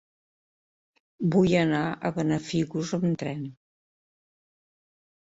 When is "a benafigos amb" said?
1.87-3.09